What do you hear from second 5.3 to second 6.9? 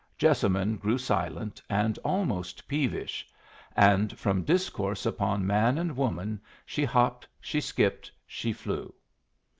man and woman she